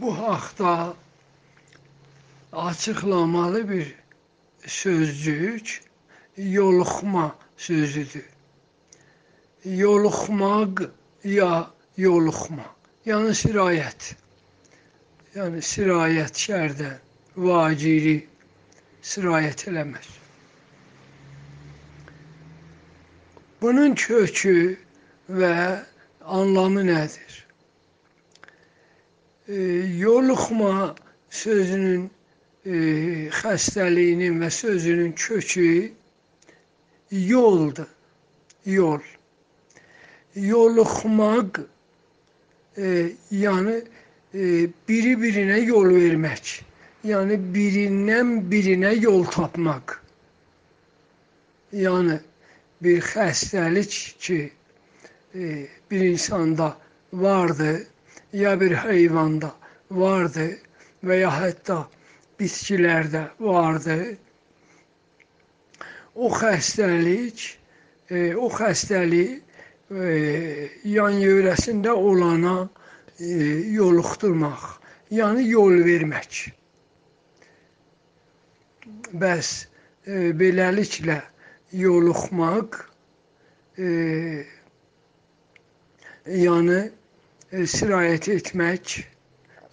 [0.00, 0.94] bu haqda
[2.52, 3.94] açıqlamalı bir
[4.66, 5.80] sözcük
[6.36, 8.28] yoluxma sözüdür.
[9.64, 10.90] Yoluxmaq
[11.24, 12.66] ya yoluxma,
[13.06, 14.12] yəni sirayət.
[15.34, 17.00] Yəni sirayət şərdən,
[17.36, 18.20] vaciri
[19.02, 20.06] sirayət eləmək.
[23.60, 24.76] Bunun kökü
[25.28, 25.56] və
[26.22, 27.45] anlamı nədir?
[29.48, 29.58] E,
[30.02, 30.94] yoluxma
[31.30, 32.10] sözünün
[32.66, 32.74] e,
[33.30, 35.92] xəstəliyinin və sözünün kökü
[37.10, 37.86] yoldur.
[38.66, 39.00] Yol.
[40.34, 41.60] Yoluxmaq
[42.76, 43.76] e, yəni
[44.34, 46.56] e, biri birinə yol vermək.
[47.06, 50.00] Yəni birindən birinə yol tapmaq.
[51.70, 52.18] Yəni
[52.82, 54.40] bir xəstəlik ki
[55.34, 56.74] e, bir insanda
[57.12, 57.84] vardır
[58.36, 59.50] ya bir heyvanda
[59.90, 60.56] vardır
[61.06, 61.76] və ya hətta
[62.40, 64.16] bitkilərdə vardır.
[66.16, 67.44] O xəstəlik,
[68.10, 69.40] e, o xəstəlik
[69.92, 70.10] e,
[70.88, 72.56] yan yörəsində olana
[73.20, 73.30] e,
[73.76, 74.66] yoluxdurmaq,
[75.16, 76.42] yəni yol vermək.
[79.16, 79.52] Bəs
[80.04, 81.22] e, beləliklə
[81.76, 82.80] yoluxmaq
[83.80, 83.88] e,
[86.44, 86.80] yəni
[87.52, 88.96] sirayət etmək,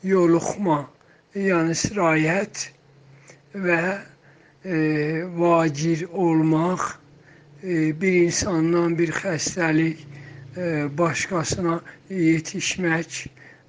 [0.05, 0.83] yoluxma,
[1.33, 2.67] yəni sirayət
[3.53, 3.79] və
[4.61, 4.77] e,
[5.33, 6.83] vacir olmaq,
[7.63, 11.79] e, bir insandan bir xəstəlik e, başqasına
[12.09, 13.19] yetişmək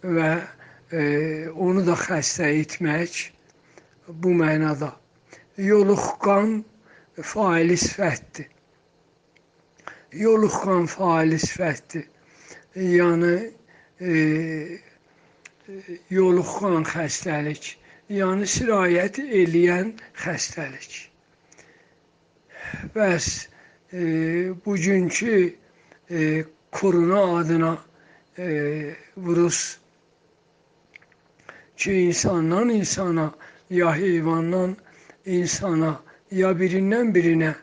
[0.04, 0.30] və
[0.92, 1.02] e,
[1.48, 3.30] onu da xəstə etmək
[4.08, 4.92] bu mənada.
[5.56, 6.58] Yoluxqan
[7.22, 8.50] faili sifətdir.
[10.12, 12.10] Yoluxqan faili sifətdir
[12.74, 13.52] yəni e,
[16.10, 17.76] yoluxan xəstəlik,
[18.10, 20.92] yəni sirayət eləyən xəstəlik.
[22.94, 23.26] Bəs
[23.92, 24.02] e,
[24.64, 25.54] bugünkü
[26.10, 27.78] e, korona adına
[28.38, 29.78] e, virus
[31.76, 33.34] ki insandan insana
[33.70, 34.76] ya heyvandan
[35.24, 37.54] insana ya birindən birinə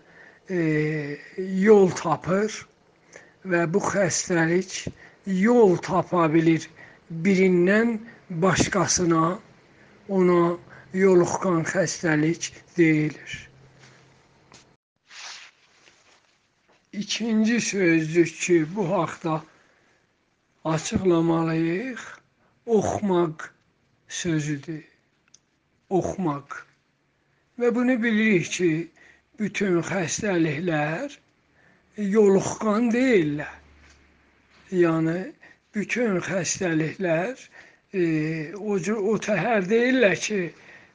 [0.50, 2.56] e, yol tapır
[3.46, 4.88] və bu xəstəlik
[5.26, 6.70] yol tapa bilir
[7.12, 8.00] birindən
[8.30, 9.40] başqasına
[10.10, 10.58] ona
[10.94, 13.50] yoluxqan xəstəlik deyilir.
[16.94, 19.44] İkinci sözcük ki, bu haqda
[20.66, 22.02] açıqlamalıyıq.
[22.66, 23.38] Oxumaq
[24.08, 24.84] sözüdür.
[25.90, 26.50] Oxumaq.
[27.60, 28.92] Və bunu bilirik ki,
[29.40, 31.18] bütün xəstəliklər
[31.98, 33.61] yoluxqan deyillər.
[34.72, 35.34] Yəni
[35.76, 37.36] bütün xəstəliklər
[37.92, 38.04] e,
[38.56, 40.38] o cür o təhər deyirlər ki,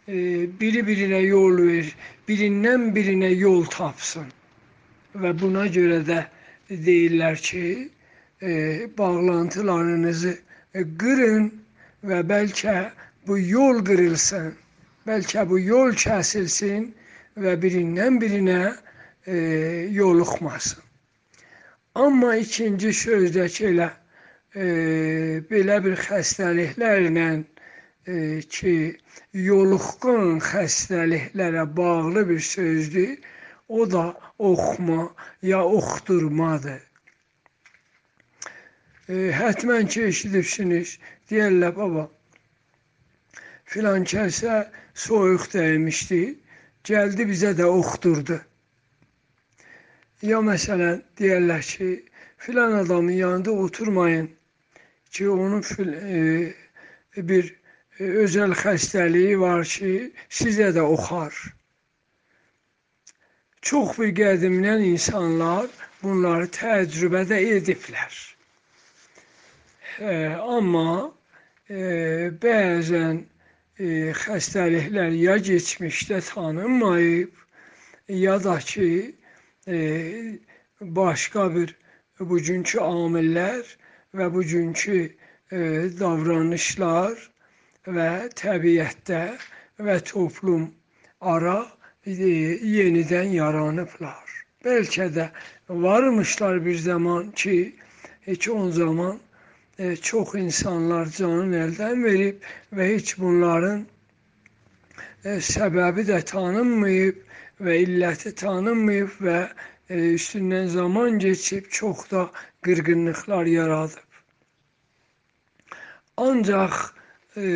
[0.09, 0.17] e,
[0.61, 1.91] biri birinə yol ver,
[2.29, 4.31] birindən birinə yol tapsın.
[5.21, 6.23] Və buna görə də
[6.71, 7.67] deyirlər ki,
[8.41, 8.55] e,
[8.97, 10.33] bağlantılarınızı
[11.03, 11.53] qırın
[12.09, 12.79] və bəlkə
[13.29, 14.55] bu yol qırılsın,
[15.05, 16.89] bəlkə bu yol kəsilsin
[17.37, 19.37] və birindən birinə e,
[20.01, 20.86] yoluxmasın.
[21.97, 24.65] Amma ikinci sözdəki elə e,
[25.49, 28.17] belə bir xəstəliklərlə e,
[28.57, 28.75] ki,
[29.47, 33.15] yoluxqan xəstəliklərə bağlı bir sözdür.
[33.69, 34.03] O da
[34.39, 35.07] oxuma
[35.43, 36.83] ya oxturmadır.
[39.09, 40.99] E, hətmən ki, eşidibsiniz,
[41.33, 42.05] deyərlər, baba,
[43.65, 44.59] filan kəsə
[45.07, 46.21] soyuq dəymişdi,
[46.93, 48.39] gəldi bizə də oxturdu.
[50.25, 51.87] Ya məsələn deyərlər ki,
[52.41, 54.31] filan adamın yanında oturmayın
[55.11, 57.51] ki, onun fil, e, bir
[57.99, 61.37] e, özəl xəstəliyi var ki, sizə də oxar.
[63.61, 65.69] Çox bir qədimdən insanlar
[66.01, 68.17] bunları təcrübədə ediblər.
[70.01, 71.13] E, amma
[71.69, 73.21] e, bəzən
[73.77, 77.37] e, xəstəliklər ya keçmişdə tanınmayıb,
[78.09, 79.13] ya da ki,
[79.69, 80.39] e,
[80.81, 81.75] başqa bir
[82.21, 83.65] bugünkü amillər
[84.17, 85.59] və bugünkü e,
[86.01, 87.19] davranışlar
[87.87, 88.11] və
[88.41, 89.23] təbiətdə
[89.79, 90.71] və toplum
[91.21, 91.59] ara
[92.07, 94.25] e, yenidən yaranıblar.
[94.65, 95.29] Bəlkə də
[95.69, 97.77] varmışlar bir zaman ki,
[98.27, 99.21] heç on zaman
[99.79, 103.85] e, çox insanlar canını əldən verib və heç bunların
[105.25, 107.23] e, səbəbi də tanınmayıb
[107.65, 109.39] və illəti tanınmayıb və
[109.89, 112.27] e, üstündən zaman keçib çox da
[112.67, 114.11] qırğınlıqlar yaradıb.
[116.17, 116.75] Ancaq
[117.37, 117.47] e,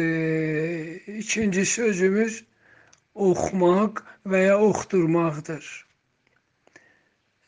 [1.18, 2.44] ikinci sözümüz
[3.14, 5.68] oxumaq və ya oxdurmaqdır.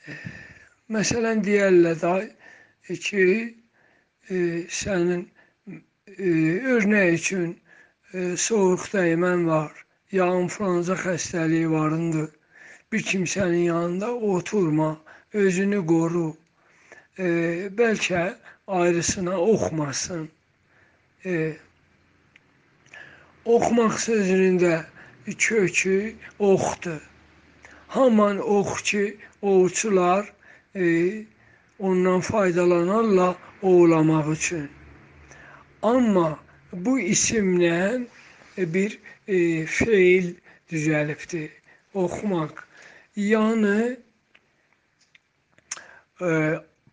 [0.08, 0.12] E,
[0.92, 2.14] məsələn deyərlər da
[2.88, 3.26] ki,
[4.28, 4.36] e,
[4.68, 5.24] sənin
[5.68, 6.28] e,
[6.76, 7.48] örnək üçün
[8.12, 9.72] e, soyuq dəymən var,
[10.12, 12.30] ya influenza xəstəliyi varındır.
[12.92, 15.00] Bir kimsənin yanında oturma,
[15.32, 16.36] özünü qoru.
[17.18, 17.26] E,
[17.78, 18.34] bəlkə
[18.66, 20.28] ayrısına oxmasın.
[21.24, 21.56] E,
[23.44, 24.74] oxmaq sözünün də
[25.38, 27.00] kökü oxdur.
[27.88, 30.32] Haman ox ki, ovçular
[30.76, 30.84] e,
[31.78, 34.68] ondan faydalanarlar ovlamaq üçün.
[35.82, 36.38] Amma
[36.72, 38.06] bu isimlə
[38.56, 38.98] bir
[39.28, 40.34] e, feil
[40.70, 41.61] düzəlibdir.
[41.94, 42.54] Oxumaq.
[43.16, 43.96] Yəni
[46.20, 46.28] e,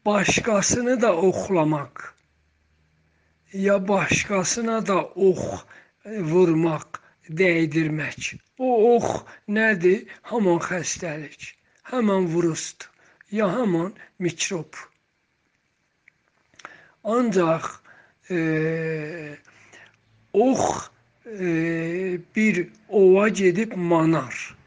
[0.06, 2.20] başqasını da oxlamaq
[3.54, 5.64] ya başqasına da ox
[6.06, 7.00] vurmaq,
[7.30, 8.38] dəydirmək.
[8.58, 10.06] O ox nədir?
[10.22, 11.54] Haman xəstəlik,
[11.92, 12.90] həmin virusdur,
[13.32, 14.74] ya həmin mikrob.
[17.04, 17.66] Ancaq
[18.30, 18.38] e,
[20.34, 20.90] ox
[21.26, 24.59] e, bir ova gedib manar.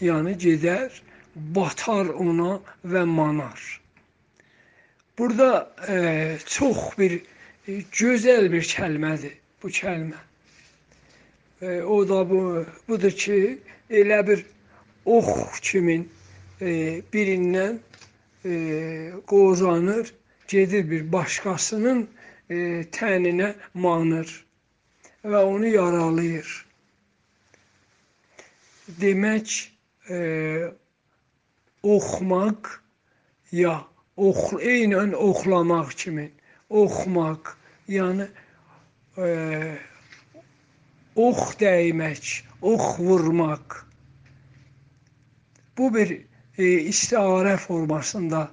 [0.00, 0.92] Yəni gedər,
[1.56, 3.60] batar ona və manar.
[5.18, 7.14] Burada e, çox bir
[7.66, 10.18] e, gözəl bir kəlmədir bu kəlmə.
[11.62, 12.40] E, o da bu
[12.88, 13.38] budur ki,
[13.90, 14.44] elə bir
[15.04, 16.04] ox kimin
[16.60, 17.78] e, birindən
[18.44, 20.12] e, qozanır,
[20.48, 22.04] gedir bir başqasının
[22.50, 22.56] e,
[22.92, 24.28] təninə manır
[25.24, 26.66] və onu yaralayır.
[29.00, 29.75] Demək,
[30.10, 30.70] e,
[31.82, 32.72] oxumaq
[33.52, 33.76] ya
[34.16, 36.30] ox eynən oxlamaq kimi
[36.70, 37.52] oxumaq,
[37.88, 38.26] yəni
[39.16, 39.28] e,
[41.14, 42.32] ox dəymək,
[42.62, 43.82] ox vurmaq.
[45.78, 46.12] Bu bir
[46.58, 48.46] e, istiarə formasında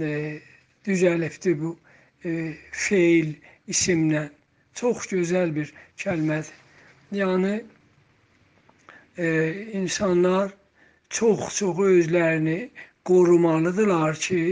[0.00, 0.40] e,
[0.86, 1.76] düzəlibdir bu
[2.24, 3.34] e, feil
[3.68, 4.28] isimlə.
[4.74, 6.54] Çox gözəl bir kəlmədir.
[7.12, 7.58] Yəni
[9.20, 9.26] e,
[9.76, 10.54] insanlar
[11.18, 12.60] çox-çox özlərini
[13.04, 14.42] qorumalıdırlar ki,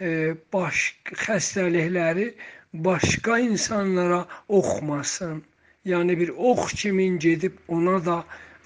[0.00, 0.08] e,
[0.52, 0.76] baş
[1.24, 2.26] xəstəlikləri
[2.74, 5.42] başqa insanlara oxmasın.
[5.84, 8.18] Yəni bir ox kimin gedib ona da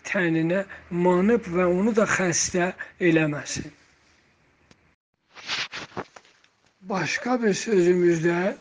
[0.08, 3.70] təninə manıb və onu da xəstə eləməsin.
[6.93, 8.56] Başqa bir sözümüzdə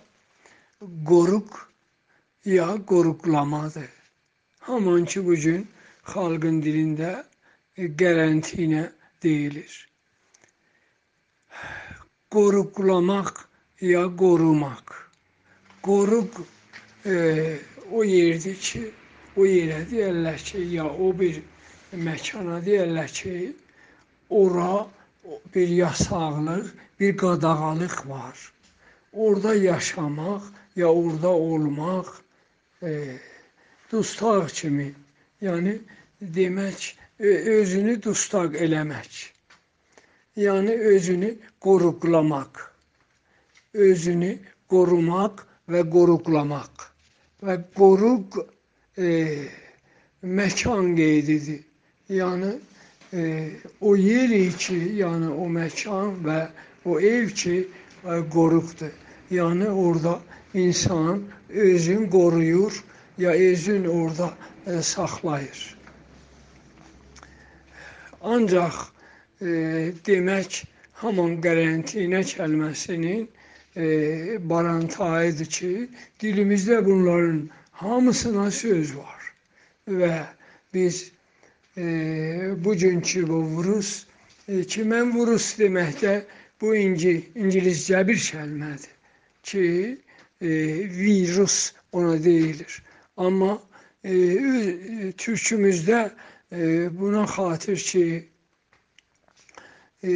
[1.09, 1.57] qoruq
[2.45, 3.89] ya qoruqlamadır.
[4.59, 5.68] Haman ki bu gün
[6.13, 7.12] xalqın dilində
[7.77, 8.83] qərantinə
[9.23, 9.73] deyilir.
[12.31, 13.47] Qoruqlamaq
[13.81, 14.88] ya qorumaq.
[15.81, 16.41] Qoruq
[17.06, 17.57] e,
[17.91, 18.83] o yerdir ki,
[19.38, 21.41] o yerə deyərlər ki, ya o bir
[21.94, 23.35] məkana deyərlər ki,
[24.29, 24.88] ora
[25.53, 28.38] bir yasaqlıq, bir qadağalıq var.
[29.13, 30.44] Orada yaşamaq
[30.75, 32.07] ya orada olmaq
[32.83, 33.18] e,
[33.91, 34.94] dustaq kimi,
[35.41, 35.79] yəni
[36.21, 39.31] demək özünü dustaq eləmək.
[40.38, 42.62] Yəni özünü qoruqlamaq.
[43.73, 44.31] Özünü
[44.71, 46.88] qorumaq və qoruqlamaq.
[47.45, 48.39] Və qoruq
[48.97, 49.11] e,
[50.23, 51.61] məkan qeydidir.
[52.09, 52.54] Yəni
[53.13, 53.21] e,
[53.81, 56.40] o yer ki, yəni o məkan və
[56.85, 57.57] o ev ki,
[58.06, 58.95] e, qoruqdur.
[59.31, 60.19] Yəni orada
[60.54, 62.83] insan özün qoruyur
[63.18, 64.33] ya özün orada
[64.68, 65.81] e, saxlayır.
[68.21, 68.75] Ancaq
[69.42, 70.61] e, demək
[71.01, 73.23] haman qərantinə kəlməsinin
[73.75, 73.85] e,
[74.49, 75.71] barantayıdır ki,
[76.21, 77.49] dilimizdə bunların
[77.81, 79.21] hamısına söz var
[79.90, 80.13] və
[80.73, 81.11] biz
[81.78, 84.06] e, bugünkü bu virus
[84.47, 86.21] e, ki, mən virus deməkdə
[86.61, 88.94] bu inci, ingiliscə bir kəlmədir
[89.44, 89.66] ki,
[90.42, 90.49] e,
[91.01, 92.83] virus ona deyilir.
[93.18, 93.57] Amma
[94.06, 94.13] e,
[95.18, 98.30] türkümüzdə e, buna xatir ki,
[100.04, 100.14] e,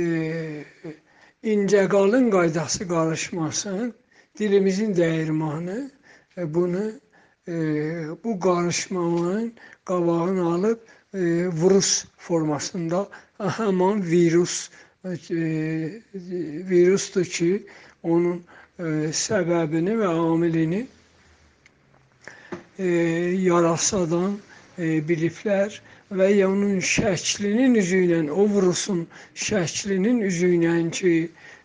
[1.43, 3.93] incə qalın qaydası qarışmasın,
[4.39, 5.91] dilimizin dəyirmanı
[6.37, 6.91] e, bunu
[7.47, 7.53] e,
[8.23, 9.53] bu qarışmanın
[9.85, 10.79] qabağını alıb
[11.61, 13.07] virus formasında
[13.39, 14.69] həman virus
[16.71, 17.67] virusdur ki,
[18.03, 18.41] onun
[19.15, 20.81] səbəbini və amilini
[23.47, 24.35] yarasadan
[24.77, 25.79] biliblər
[26.11, 29.05] və ya onun şəklinin üzü ilə, o virusun
[29.47, 31.13] şəklinin üzü ilə ki,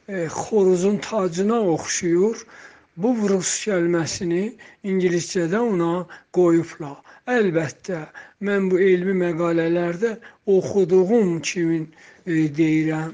[0.08, 2.44] e, xoruzun tacına oxşuyur,
[2.96, 4.44] bu virus kəlməsini
[4.84, 6.06] ingiliscədə ona
[6.36, 6.96] qoyublar.
[7.30, 8.00] Əlbəttə,
[8.46, 10.16] mən bu elmi məqalələrdə
[10.56, 11.82] oxuduğum kimi
[12.26, 13.12] e, deyirəm.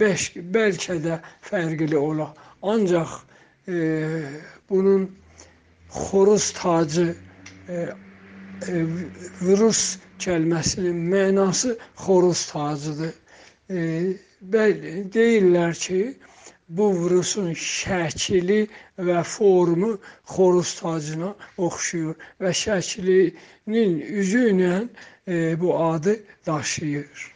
[0.00, 2.30] Bəş, bəlkə də fərqli ola.
[2.62, 3.18] Ancaq
[3.68, 3.76] e,
[4.70, 5.10] bunun
[5.92, 7.14] xoruz tacı
[7.68, 7.88] e,
[9.46, 9.82] virus
[10.24, 13.14] kəlməsinin mənası xoruz tacıdır.
[13.70, 13.80] E,
[14.54, 16.00] bəli, deyirlər ki,
[16.76, 18.60] bu virusun şəkli
[19.08, 19.90] və formu
[20.34, 21.32] xoruz tacına
[21.66, 24.74] oxşuyur və şəklinin üzü ilə
[25.26, 26.14] e, bu adı
[26.46, 27.28] daşıyır.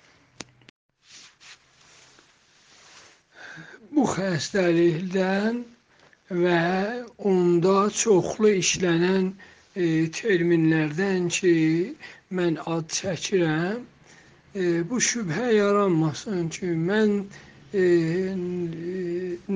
[3.97, 5.61] Bu xəstəlikdən
[6.45, 6.63] və
[7.33, 9.29] onda çoxlu işlənən
[9.77, 11.55] terminlərdən ki,
[12.33, 13.83] mən ad çəkirəm,
[14.57, 17.13] e, bu şübhə yaranmasın ki, mən
[17.77, 17.85] e,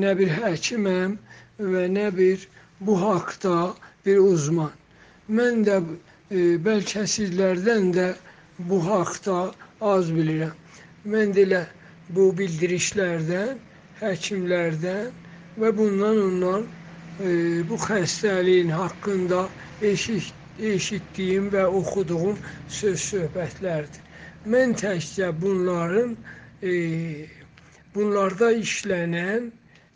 [0.03, 1.17] nə bir həkiməm
[1.73, 2.45] və nə bir
[2.81, 3.75] bu haqda
[4.07, 4.73] bir uzman.
[5.39, 8.09] Mən də e, bəlkə sizlərdən də
[8.69, 9.39] bu haqda
[9.81, 10.53] az bilirəm.
[11.09, 11.63] Mən də elə
[12.13, 13.57] bu bildirişlərdən,
[14.03, 15.09] həkimlərdən
[15.61, 16.80] və bundan ondan e,
[17.21, 19.41] bu xəstəliyin haqqında
[19.83, 24.07] eşit, eşitdiyim və oxuduğum söz söhbətlərdir.
[24.53, 26.15] Mən təkcə bunların
[26.63, 26.73] e,
[27.95, 29.51] bunlarda işlənən,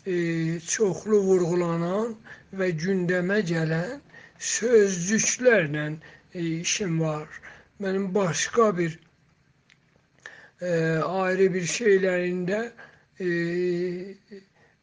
[0.07, 0.15] e,
[0.61, 2.13] çoxlu vurğulanan
[2.59, 4.03] və gündəmə gələn
[4.39, 5.87] sözcüklərlə
[6.35, 7.29] e, işim var.
[7.81, 8.99] Mənim başqa bir
[10.61, 10.71] e,
[11.23, 12.61] ayrı bir şeylərində
[13.21, 13.29] e,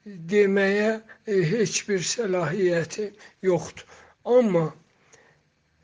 [0.06, 3.12] deməyə e, heç bir səlahiyyəti
[3.46, 3.86] yoxdur.
[4.26, 4.66] Amma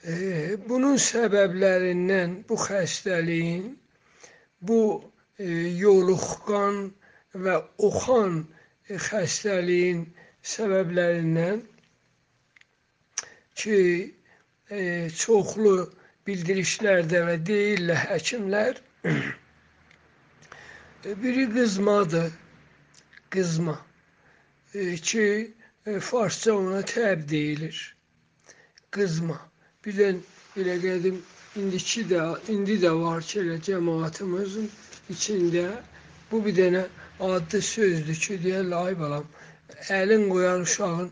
[0.04, 3.76] e, bunun səbəblərindən bu xəstəliyin,
[4.62, 4.80] bu
[5.38, 5.48] e,
[5.84, 6.88] yoluxqan
[7.46, 7.58] və
[7.90, 8.44] oxan
[8.90, 10.06] xəstəliyin
[10.54, 11.62] səbəblərindən
[13.58, 13.80] ki,
[14.70, 14.82] e,
[15.14, 15.76] çoxlu
[16.28, 18.82] bildirişlərdə və deyirlər həkimlər,
[21.22, 22.32] biri qızmadır,
[23.34, 23.87] qızma e,
[24.74, 25.54] ki,
[25.86, 27.96] e, farsça ona təb deyilir,
[28.92, 29.40] qızma.
[29.86, 30.08] Bir də
[30.60, 31.22] elə qədim
[31.56, 34.68] indiki də, indi də var ki, elə cəmaatımızın
[35.14, 35.66] içində
[36.32, 36.84] bu bir dənə
[37.30, 39.26] adlı sözdür ki, deyərlər, ay balam,
[40.00, 41.10] əlin qoyan uşağın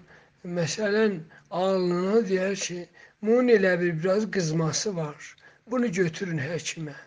[0.59, 1.19] məsələn
[1.49, 2.79] alnına deyər ki,
[3.21, 5.35] bunun elə bir biraz qızması var.
[5.71, 6.97] Bunu götürün həkimə.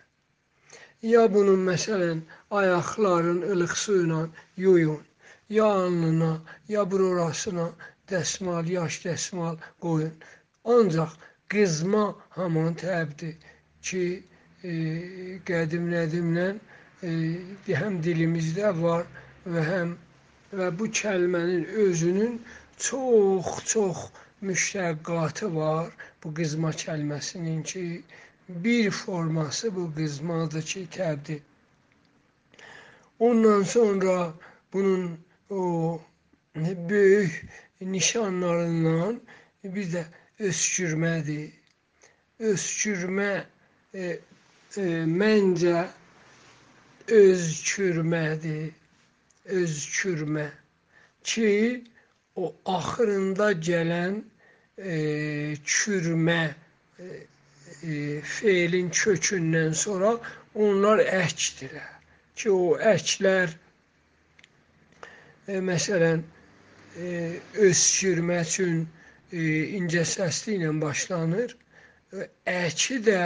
[1.01, 4.25] Ya bunun məsələn ayaqların ılıq su ilə
[4.57, 4.99] yuyun,
[5.49, 7.69] ya alnına, ya burasına
[8.09, 10.13] dəsmal, yaş dəsmal qoyun.
[10.65, 11.11] Ancaq
[11.49, 13.35] qızma haman təbdir
[13.81, 14.03] ki,
[14.63, 14.71] e,
[15.49, 16.47] qədim nədimlə
[17.03, 17.11] e,
[17.81, 19.05] həm dilimizdə var
[19.53, 19.95] və həm
[20.59, 22.35] və bu kəlmənin özünün
[22.87, 24.05] çox-çox
[24.41, 25.89] müştəqqatı var.
[26.23, 28.03] Bu qızma kəlməsinin ki,
[28.49, 31.41] bir forması bu qızmadır ki, təbdir.
[33.19, 34.33] Ondan sonra
[34.73, 36.01] bunun o
[36.89, 37.45] böyük
[37.81, 39.21] nişanlarından
[39.63, 40.03] bir də
[40.39, 41.51] öskürmədir.
[42.39, 43.43] Öskürmə
[43.93, 44.19] e,
[44.77, 44.83] e,
[45.21, 45.87] məncə
[47.07, 48.71] özkürmədir,
[49.45, 50.47] özkürmə
[51.23, 51.83] ki,
[52.35, 54.21] o axırında gələn
[54.77, 54.95] e,
[55.65, 56.41] kürmə
[56.99, 57.05] e,
[57.83, 60.13] e, feilin kökündən sonra
[60.55, 61.91] onlar əkdirlər.
[62.35, 63.68] Ki, o əklər e,
[65.71, 66.21] məsələn
[66.97, 67.39] e,
[67.69, 68.83] öskürmə üçün
[69.31, 69.41] e,
[69.79, 71.57] incə səsli ilə başlanır
[72.49, 73.17] əki də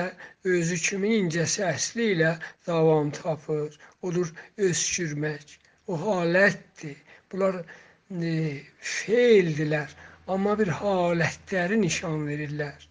[0.53, 2.31] özü kimi incə səsli ilə
[2.67, 3.77] davam tapır.
[4.03, 5.57] Odur öskürmək.
[5.87, 6.97] O halətdir.
[7.31, 8.33] Bunlar e,
[8.79, 9.93] feildilər,
[10.27, 12.87] amma bir halətləri nişan verirlər.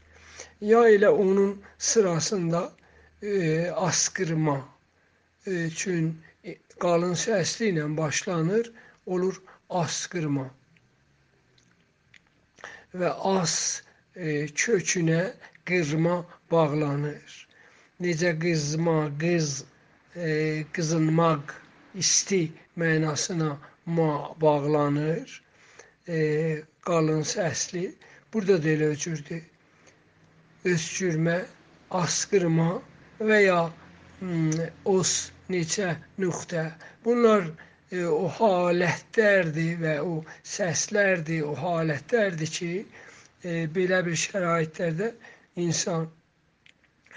[0.60, 2.72] Ya elə onun sırasında
[3.22, 4.58] e, askırma
[5.46, 8.72] e, üçün e, qalın səsli ilə başlanır,
[9.06, 10.48] olur askırma.
[12.94, 13.54] Və as
[14.14, 15.32] e, kökünə
[15.68, 16.16] qızma
[16.50, 17.38] bağlanır.
[18.02, 19.64] Necə qızma, qız,
[20.16, 21.54] e, qızınmaq,
[21.94, 22.42] isti
[22.76, 23.56] mənasına
[23.86, 25.42] ma bağlanır.
[26.08, 26.18] E,
[26.86, 27.94] qalın səsli.
[28.32, 29.42] Burada da elə cürdür.
[30.64, 31.42] Öskürmə,
[31.90, 32.70] asqırma
[33.20, 33.60] və ya
[34.20, 34.52] hmm,
[34.84, 36.70] os neçə nöqtə.
[37.04, 37.50] Bunlar
[37.92, 40.16] e, o halətlərdir və o
[40.54, 42.70] səslərdir, o halətlərdir ki,
[43.44, 45.10] e, belə bir şəraitlərdə
[45.66, 46.08] insan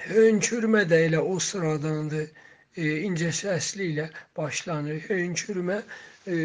[0.10, 2.28] hönkürmə də elə o sıradandır.
[2.76, 5.00] E, incə səsli ilə başlanır.
[5.08, 5.80] Hönkürmə
[6.28, 6.40] e,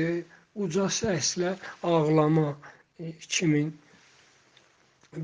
[0.54, 2.52] uca səslə ağlama,
[3.26, 3.72] kimin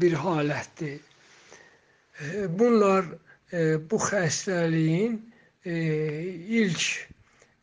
[0.02, 0.98] bir halətdir.
[2.58, 3.04] Bunlar
[3.90, 5.18] bu xəstəliyin
[5.66, 6.86] ilk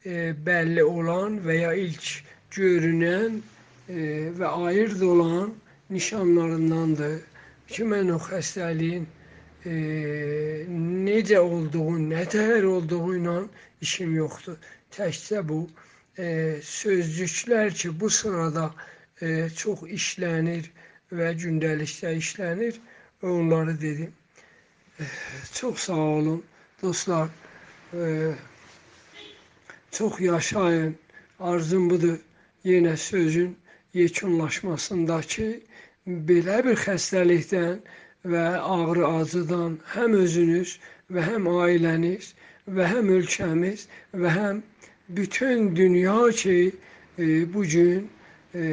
[0.05, 2.07] bəlli olan və ya ilk
[2.51, 3.41] görünən
[4.39, 5.53] və ayırd olan
[5.89, 7.19] nişanlarındandır
[7.67, 9.05] ki, mən o xəstəliyin
[9.65, 9.73] e,
[11.07, 13.35] necə olduğu, nə təhər olduğu ilə
[13.85, 14.57] işim yoxdur.
[14.95, 15.59] Təkcə bu
[16.17, 18.69] e, sözcüklər ki, bu sırada
[19.21, 20.69] e, çox işlənir
[21.13, 22.79] və gündəlikdə işlənir,
[23.23, 24.13] onları dedim.
[24.99, 25.03] E,
[25.53, 26.43] çox sağ olun
[26.81, 27.29] dostlar.
[27.93, 28.33] E,
[29.93, 30.95] çox yaşayın.
[31.39, 32.17] Arzum budur.
[32.65, 33.55] Yenə sözün
[33.93, 35.49] yekunlaşmasındakı
[36.27, 37.75] belə bir xəstəlikdən
[38.31, 38.43] və
[38.75, 40.77] ağrı acıdan həm özünüz
[41.13, 42.29] və həm ailəniz
[42.77, 43.85] və həm ölkəmiz
[44.23, 44.61] və həm
[45.19, 46.57] bütün dünya ki
[47.19, 48.09] e, bu gün
[48.55, 48.65] e,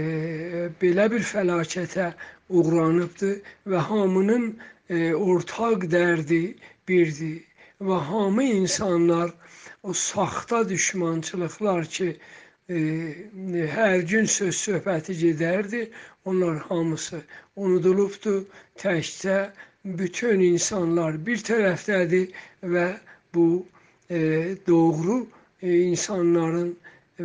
[0.83, 2.13] belə bir fəlakətə
[2.49, 3.37] uğranıbdır
[3.75, 4.47] və hamının
[4.89, 6.43] e, ortaq dərdi
[6.89, 7.43] birdir
[7.91, 9.35] və hamı insanlar
[9.83, 12.17] o saxta düşmançılıqlar ki
[12.69, 12.77] e,
[13.77, 15.81] hər gün söz söhbəti gedərdi.
[16.25, 17.21] Onlar hamısı
[17.57, 18.43] unudulubdur.
[18.83, 19.39] Təkcə
[19.85, 22.37] bütün insanlar bir tərəfdədir
[22.75, 22.87] və
[23.35, 23.47] bu
[24.11, 24.21] e,
[24.67, 25.17] doğru
[25.63, 26.77] e, insanların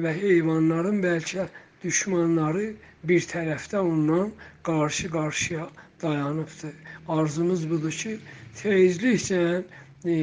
[0.06, 1.50] və heyvanların bəlkə
[1.84, 2.72] düşmanları
[3.04, 4.32] bir tərəfdə ondan
[4.64, 5.68] qarşı-qarşıya
[6.02, 6.74] dayanıbdır.
[7.08, 8.18] Arzumuz budur ki,
[8.64, 9.64] tezliklə
[10.06, 10.16] e,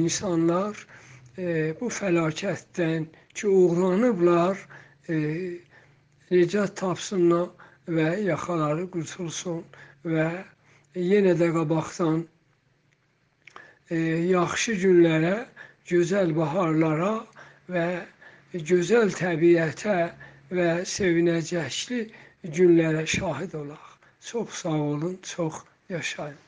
[0.00, 0.94] insanlar e,
[1.36, 4.58] bu fəlakətdən ki, uğranıblar,
[5.08, 5.16] e,
[6.30, 7.48] nicat tapsınlar
[7.96, 9.64] və yaxaları qurtulsun
[10.04, 10.28] və
[10.94, 12.22] yenə də qabaqdan
[13.90, 13.98] e,
[14.30, 15.36] yaxşı günlərə,
[15.90, 17.14] gözəl baharlara
[17.68, 17.86] və
[18.70, 19.98] gözəl təbiətə
[20.54, 22.00] və sevinəcəkli
[22.44, 23.90] günlərə şahid olaq.
[24.24, 25.54] Çox sağ olun, çox
[25.88, 26.38] yaşayın.